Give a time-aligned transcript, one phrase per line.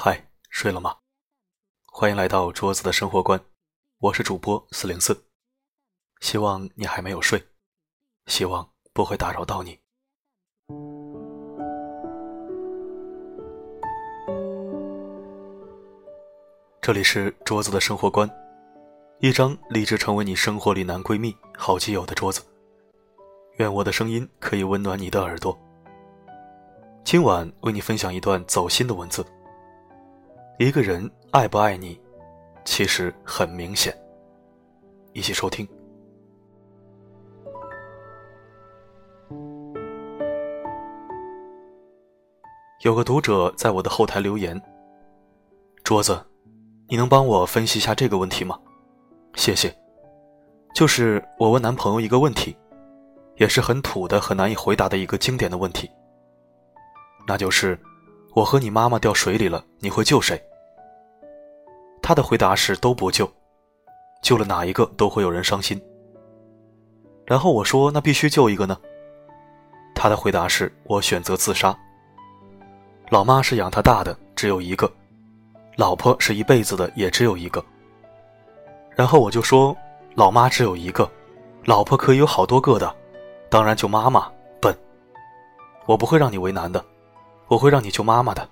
[0.00, 0.94] 嗨，睡了吗？
[1.84, 3.40] 欢迎来到桌子的生活观，
[3.98, 5.24] 我是主播四零四，
[6.20, 7.44] 希望你还没有睡，
[8.26, 9.76] 希望不会打扰到你。
[16.80, 18.30] 这里是桌子的生活观，
[19.18, 22.40] 一张立志成为你生活里男闺蜜、好基友的桌子。
[23.56, 25.58] 愿我的声音可以温暖你的耳朵。
[27.02, 29.26] 今晚为你分享一段走心的文字。
[30.58, 31.96] 一个人爱不爱你，
[32.64, 33.96] 其实很明显。
[35.12, 35.66] 一起收听。
[42.80, 44.60] 有个读者在我的后台留言
[45.84, 46.20] ：“桌子，
[46.88, 48.58] 你能帮我分析一下这个问题吗？
[49.36, 49.72] 谢谢。
[50.74, 52.56] 就是我问男朋友一个问题，
[53.36, 55.88] 也是很土的、很难以回答的一个经典的问题。
[57.28, 57.78] 那就是，
[58.34, 60.36] 我和你妈妈掉水里了，你会救谁？”
[62.08, 63.30] 他的回答是都不救，
[64.22, 65.78] 救了哪一个都会有人伤心。
[67.26, 68.78] 然后我说那必须救一个呢。
[69.94, 71.78] 他的回答是我选择自杀。
[73.10, 74.90] 老妈是养他大的，只有一个；
[75.76, 77.62] 老婆是一辈子的，也只有一个。
[78.96, 79.76] 然后我就说
[80.14, 81.06] 老妈只有一个，
[81.66, 82.96] 老婆可以有好多个的，
[83.50, 84.32] 当然救妈妈。
[84.62, 84.74] 笨，
[85.84, 86.82] 我不会让你为难的，
[87.48, 88.48] 我会让你救妈妈的。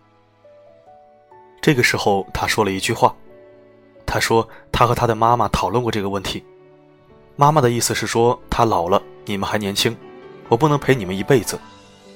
[1.62, 3.16] 这个时候他说了一句话。
[4.06, 6.42] 他说：“他和他的妈妈讨论过这个问题，
[7.34, 9.94] 妈妈的意思是说，他老了，你们还年轻，
[10.48, 11.58] 我不能陪你们一辈子，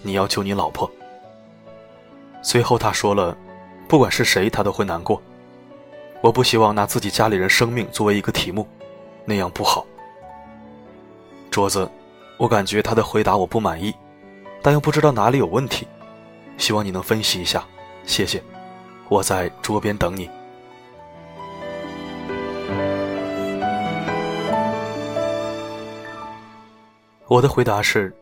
[0.02, 0.90] 你要救你老婆。”
[2.42, 3.36] 随后他说了
[3.88, 5.20] ：“不管是谁，他都会难过。
[6.22, 8.66] 我不希望拿自己家里人生命作为一个题目，
[9.24, 9.84] 那样不好。”
[11.50, 11.90] 桌子，
[12.38, 13.92] 我感觉他的回答我不满意，
[14.62, 15.86] 但又不知道哪里有问题，
[16.56, 17.64] 希望你能分析一下，
[18.06, 18.42] 谢谢。
[19.08, 20.30] 我在桌边等你。
[27.30, 28.12] 我的回答是：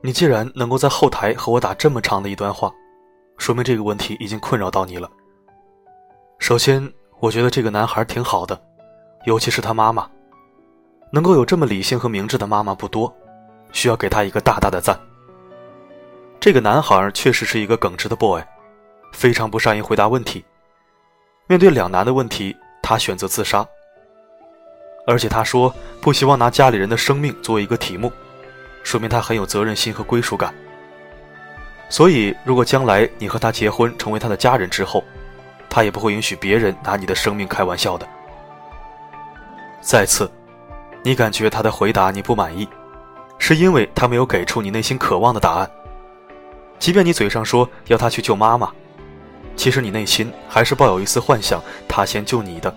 [0.00, 2.68] 你既然能够在后台和我打这么长的一段话，
[3.36, 5.08] 说明这个问题已经困扰到你了。
[6.40, 8.60] 首先，我觉得这个男孩挺好的，
[9.24, 10.10] 尤其是他妈妈，
[11.12, 13.16] 能够有这么理性和明智的妈妈不多，
[13.70, 14.98] 需要给他一个大大的赞。
[16.40, 18.42] 这个男孩确实是一个耿直的 boy，
[19.12, 20.44] 非常不善于回答问题。
[21.46, 23.64] 面对两难的问题，他选择自杀。
[25.08, 28.12] 而且他说不希望拿家里人的生命作为一个题目，
[28.82, 30.54] 说明他很有责任心和归属感。
[31.88, 35.02] 所以，如果将来你和他结婚成为他的家人之后，
[35.70, 38.06] 他也不会允许别人拿你的生命开玩笑的。
[39.80, 40.30] 再次，
[41.02, 42.68] 你感觉他的回答你不满意，
[43.38, 45.70] 是因为他没有给出你内心渴望的答案。
[46.78, 48.70] 即便你嘴上说要他去救妈妈，
[49.56, 52.76] 其实你内心还是抱有一丝幻想，他先救你的。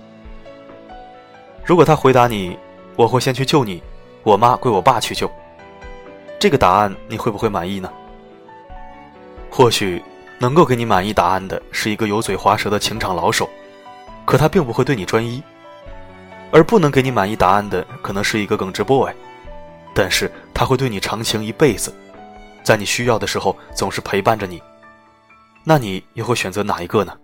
[1.71, 2.59] 如果他回答你，
[2.97, 3.81] 我会先去救你，
[4.23, 5.31] 我妈归我爸去救。
[6.37, 7.89] 这个答案你会不会满意呢？
[9.49, 10.03] 或许
[10.37, 13.49] 能够给你满意答案的是一个油嘴滑舌的情场老手，
[14.25, 15.41] 可他并不会对你专一；
[16.51, 19.09] 而不能给你满意答案的可能是一个耿直 boy，
[19.93, 21.95] 但是他会对你长情一辈子，
[22.63, 24.61] 在你需要的时候总是陪伴着你。
[25.63, 27.17] 那你又会选择哪一个呢，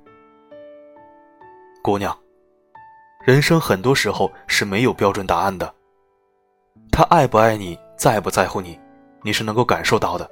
[1.81, 2.17] 姑娘？
[3.27, 5.75] 人生很多时候是没有标准答案的。
[6.89, 8.79] 他爱不爱你，在不在乎你，
[9.21, 10.31] 你是能够感受到的。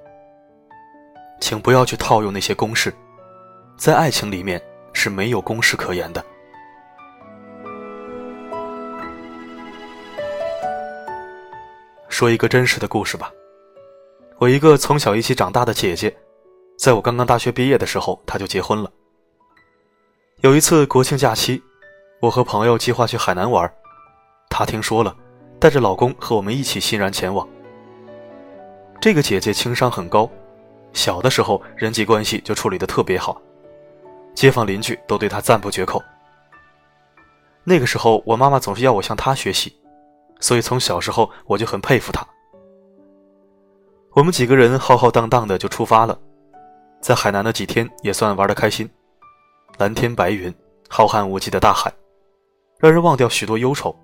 [1.41, 2.95] 请不要去套用那些公式，
[3.75, 4.63] 在爱情里面
[4.93, 6.25] 是没有公式可言的。
[12.07, 13.29] 说一个真实的故事吧。
[14.37, 16.15] 我一个从小一起长大的姐姐，
[16.79, 18.89] 在我刚刚大学毕业的时候，她就结婚了。
[20.39, 21.61] 有一次国庆假期。
[22.21, 23.71] 我和朋友计划去海南玩，
[24.49, 25.15] 她听说了，
[25.59, 27.47] 带着老公和我们一起欣然前往。
[29.01, 30.27] 这个姐姐情商很高，
[30.93, 33.39] 小的时候人际关系就处理的特别好，
[34.33, 36.01] 街坊邻居都对她赞不绝口。
[37.65, 39.75] 那个时候我妈妈总是要我向她学习，
[40.39, 42.25] 所以从小时候我就很佩服她。
[44.13, 46.17] 我们几个人浩浩荡荡的就出发了，
[47.01, 48.89] 在海南的几天也算玩的开心，
[49.77, 50.51] 蓝天白云，
[50.87, 51.93] 浩瀚无际的大海。
[52.77, 53.95] 让人忘掉许多忧愁。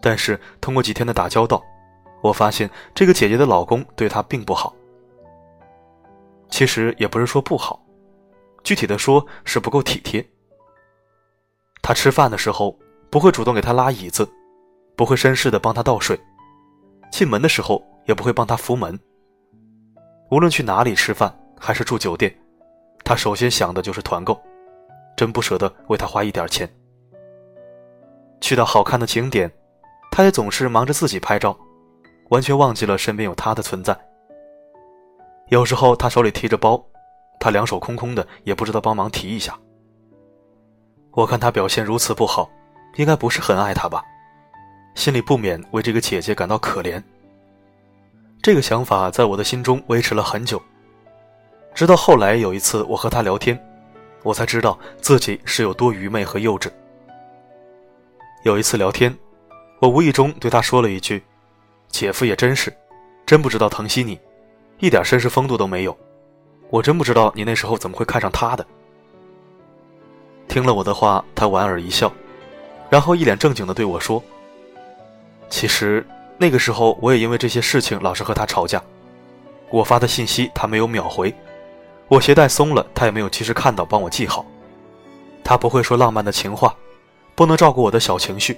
[0.00, 1.62] 但是通过几天的打交道，
[2.22, 4.74] 我发现这个姐姐的老公对她并不好。
[6.48, 7.80] 其实也不是说不好，
[8.64, 10.26] 具体的说是不够体贴。
[11.82, 14.28] 他吃饭的时候不会主动给她拉椅子，
[14.96, 16.18] 不会绅士的帮她倒水，
[17.10, 18.98] 进门的时候也不会帮她扶门。
[20.30, 22.32] 无论去哪里吃饭还是住酒店，
[23.04, 24.40] 他首先想的就是团购。
[25.16, 26.66] 真不舍得为他花一点钱。
[28.40, 29.50] 去到好看的景点，
[30.10, 31.56] 他也总是忙着自己拍照，
[32.30, 33.98] 完全忘记了身边有他的存在。
[35.48, 36.82] 有时候他手里提着包，
[37.38, 39.58] 他两手空空的，也不知道帮忙提一下。
[41.12, 42.48] 我看他表现如此不好，
[42.96, 44.02] 应该不是很爱他吧，
[44.94, 47.02] 心里不免为这个姐姐感到可怜。
[48.42, 50.62] 这个想法在我的心中维持了很久，
[51.74, 53.60] 直到后来有一次我和他聊天，
[54.22, 56.70] 我才知道自己是有多愚昧和幼稚。
[58.42, 59.14] 有一次聊天，
[59.80, 61.22] 我无意中对他说了一句
[61.88, 62.74] ：“姐夫也真是，
[63.26, 64.18] 真不知道疼惜你，
[64.78, 65.94] 一点绅士风度都没有。
[66.70, 68.66] 我真不知道你那时候怎么会看上他的。”
[70.48, 72.10] 听了我的话，他莞尔一笑，
[72.88, 74.22] 然后一脸正经地对我说
[75.50, 76.02] ：“其实
[76.38, 78.82] 那个时候我也因为这些事情老是和他吵架。
[79.68, 81.34] 我发的信息他没有秒回，
[82.08, 84.46] 我鞋带松了他也没有及时看到帮我系好。
[85.44, 86.74] 他不会说浪漫的情话。”
[87.40, 88.54] 不能照顾我的小情绪，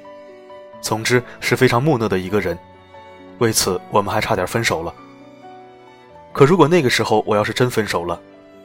[0.81, 2.59] 总之是非常木讷的一个人。
[3.39, 4.93] 为此，我们还差点分手了。
[6.33, 8.21] 可如果那个时候我要是真分手了，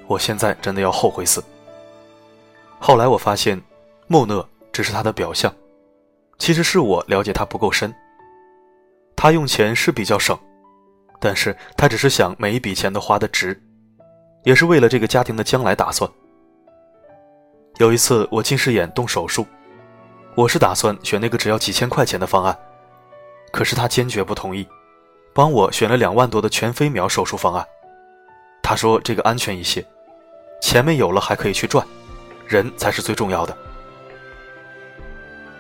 [0.08, 1.44] 我现在真的要后悔死。
[2.80, 3.62] 后来我发现，
[4.08, 5.54] 木讷只是他的表象，
[6.40, 7.94] 其实是我了解他不够深。
[9.16, 10.36] 他用钱是比较省，
[11.20, 13.62] 但是他只是想每一笔钱都花得值，
[14.46, 16.10] 也是为了这个家庭的将来打算。
[17.78, 19.46] 有一次我近视眼动手术。
[20.38, 22.56] 我是打算选那个只要几千块钱的方案，
[23.52, 24.68] 可是他坚决不同意，
[25.34, 27.68] 帮我选了两万多的全飞秒手术方案。
[28.62, 29.84] 他说这个安全一些，
[30.62, 31.84] 钱没有了还可以去赚，
[32.46, 33.58] 人才是最重要的。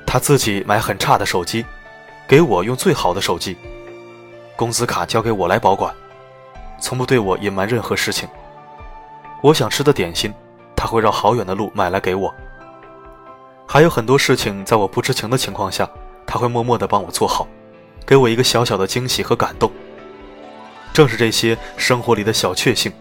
[0.05, 1.65] 他自己买很差的手机，
[2.27, 3.57] 给我用最好的手机，
[4.55, 5.91] 工资卡交给我来保管，
[6.79, 8.29] 从不对我隐瞒任何事情。
[9.41, 10.31] 我想吃的点心，
[10.75, 12.31] 他会绕好远的路买来给我。
[13.69, 15.87] 还有很多事情，在我不知情的情况下，
[16.25, 17.45] 他会默默地帮我做好，
[18.05, 19.69] 给我一个小小的惊喜和感动。
[20.93, 22.91] 正是这些生活里的小确幸，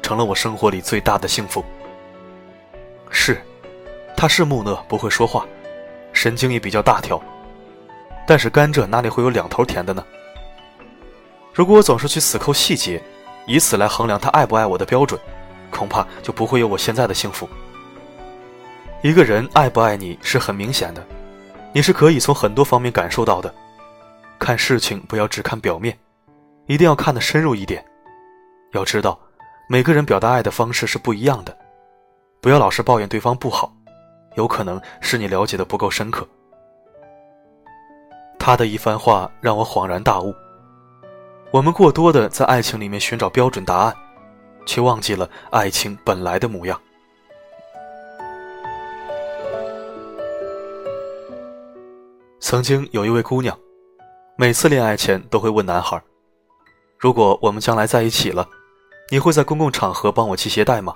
[0.00, 1.62] 成了我生活里最大的幸福。
[3.10, 3.40] 是，
[4.16, 5.46] 他是木讷，不会说话，
[6.14, 7.22] 神经也比较大条。
[8.26, 10.02] 但是甘蔗哪里会有两头甜的呢？
[11.52, 13.00] 如果我总是去死抠细节，
[13.46, 15.20] 以此来衡量他爱不爱我的标准，
[15.70, 17.46] 恐怕就不会有我现在的幸福。
[19.06, 21.00] 一个人爱不爱你是很明显的，
[21.72, 23.54] 你是可以从很多方面感受到的。
[24.36, 25.96] 看事情不要只看表面，
[26.66, 27.84] 一定要看得深入一点。
[28.72, 29.16] 要知道，
[29.68, 31.56] 每个人表达爱的方式是不一样的，
[32.40, 33.72] 不要老是抱怨对方不好，
[34.34, 36.26] 有可能是你了解的不够深刻。
[38.40, 40.34] 他的一番话让我恍然大悟：
[41.52, 43.94] 我们过多的在爱情里面寻找标准答案，
[44.66, 46.76] 却忘记了爱情本来的模样。
[52.48, 53.58] 曾经有一位姑娘，
[54.36, 56.00] 每次恋爱前都会问男孩
[56.96, 58.48] ：“如果我们将来在一起了，
[59.10, 60.94] 你会在公共场合帮我系鞋带吗？”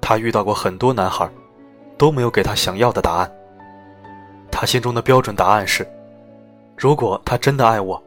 [0.00, 1.28] 她遇到过很多男孩，
[1.96, 3.36] 都没有给她想要的答案。
[4.52, 5.84] 她心中的标准答案是：
[6.76, 8.00] 如果他真的爱我，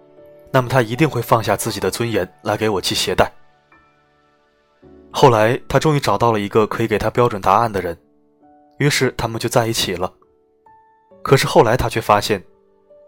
[0.49, 3.29] 那么他一定会放下自己的尊严来给我系鞋带。
[5.11, 7.97] 后来，她终于找到了一个可以给她标准答案的人，
[8.77, 10.09] 于是他们就在一起了。
[11.23, 12.43] 可是后来，他却发现，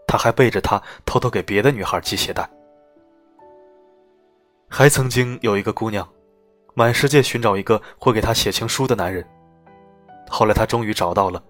[0.06, 2.48] 他还背着她偷偷给别的女孩系鞋带。
[4.68, 6.08] 还曾经有一个姑娘，
[6.74, 9.24] 满世界寻找一个会给她写情书的男人。
[10.28, 11.42] 后来她终于找到了，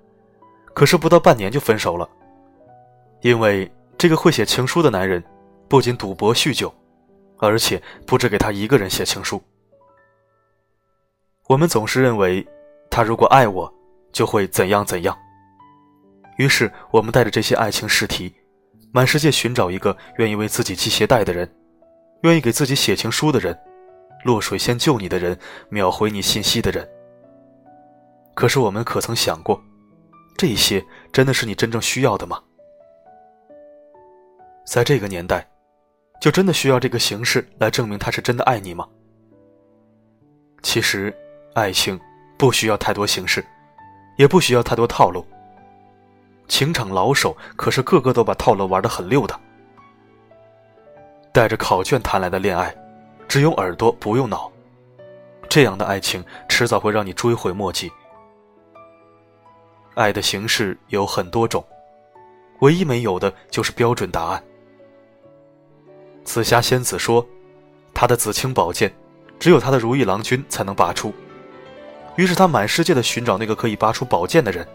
[0.75, 2.09] 可是不到半年就分手了，
[3.21, 5.23] 因为这个会写情书的男人，
[5.69, 6.73] 不仅赌博酗酒，
[7.39, 9.43] 而且不止给她一个人写情书。
[11.47, 12.47] 我们总是认为，
[12.91, 13.73] 他如果爱我，
[14.13, 15.17] 就会怎样怎样。
[16.37, 18.35] 于是，我们带着这些爱情试题，
[18.93, 21.49] 满世界寻找一个愿意为自己系鞋带的人，
[22.23, 23.57] 愿意给自己写情书的人，
[24.25, 25.39] 落水先救你的人，
[25.69, 26.89] 秒回你信息的人。
[28.35, 29.63] 可是，我们可曾想过，
[30.37, 32.43] 这些真的是你真正需要的吗？
[34.67, 35.47] 在这个年代，
[36.21, 38.89] 就真的需要这个形式来证明他是真的爱你吗？
[40.63, 41.15] 其实，
[41.55, 42.01] 爱情
[42.37, 43.45] 不需要太多形式，
[44.17, 45.25] 也不需要太多套路。
[46.49, 49.39] 情场老手可是个个都把套路玩得很溜的。
[51.33, 52.75] 带着考卷谈来的恋爱，
[53.27, 54.51] 只用耳朵不用脑，
[55.49, 57.91] 这样的爱情迟早会让你追悔莫及。
[59.95, 61.65] 爱的形式有很多种，
[62.61, 64.43] 唯一没有的就是标准答案。
[66.25, 67.27] 紫霞仙子说
[67.93, 68.93] ：“她的紫青宝剑，
[69.39, 71.13] 只有她的如意郎君才能拔出。
[72.17, 74.67] 于是她满世界的寻找那个可以拔出宝剑的人。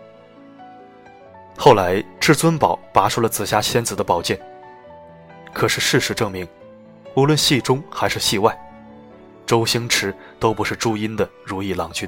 [1.62, 4.40] 后来至尊宝拔出了紫霞仙子的宝剑。
[5.54, 6.48] 可是事实证明，
[7.16, 8.58] 无论戏中还是戏外，
[9.46, 12.08] 周星驰都不是朱茵的如意郎君。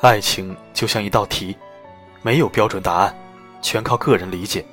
[0.00, 1.54] 爱情就像一道题，
[2.22, 3.14] 没有标准答案，
[3.60, 4.64] 全靠个人理解。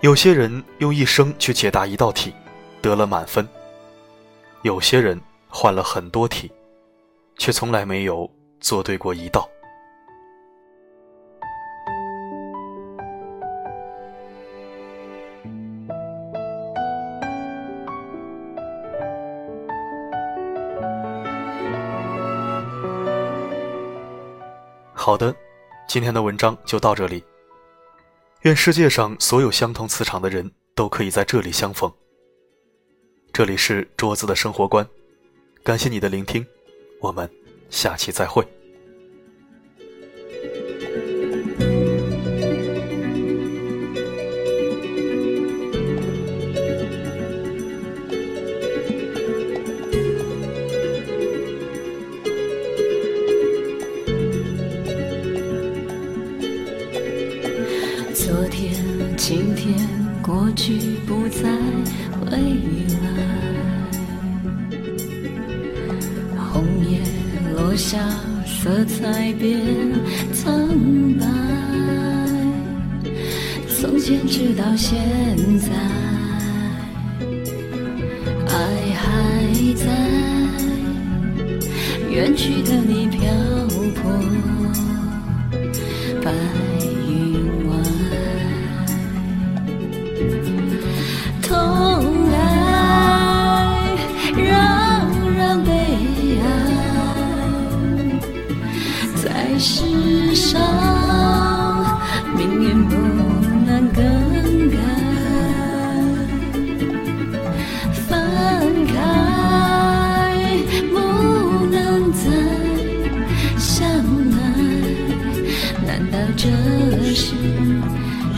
[0.00, 2.32] 有些人用一生去解答一道题，
[2.80, 3.44] 得了满分；
[4.62, 6.48] 有些人换了很多题，
[7.36, 9.48] 却从来没有做对过一道。
[25.06, 25.36] 好的，
[25.86, 27.22] 今天的文章就到这里。
[28.44, 31.92] 愿世界上所有相同磁场的人都可以在这里相逢。
[33.30, 34.88] 这里是桌子的生活观，
[35.62, 36.46] 感谢你的聆听，
[37.02, 37.30] 我们
[37.68, 38.42] 下期再会。
[67.74, 67.98] 落下，
[68.46, 69.60] 色彩变
[70.32, 70.68] 苍
[71.18, 71.26] 白。
[73.66, 74.96] 从前直到现
[75.58, 75.72] 在，
[78.46, 78.54] 爱
[78.94, 79.02] 还
[79.74, 79.86] 在，
[82.12, 83.20] 远去的你飘
[83.96, 84.08] 泊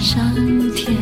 [0.07, 0.33] 上
[0.77, 0.96] 天？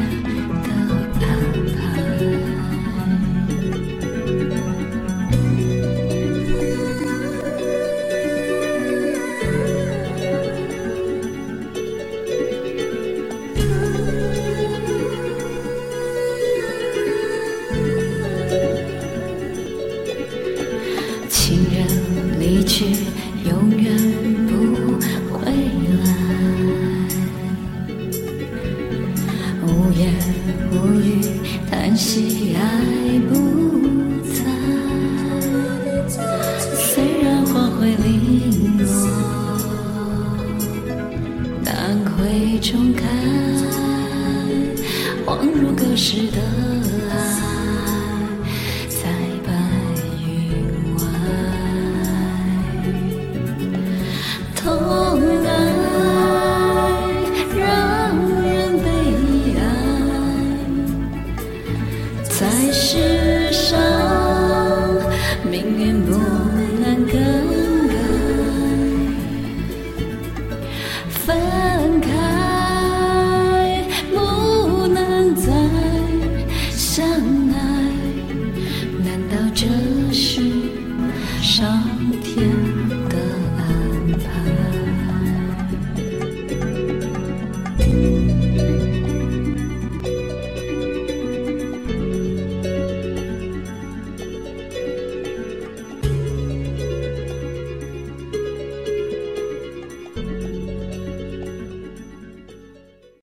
[79.55, 79.69] 这
[80.13, 80.44] 是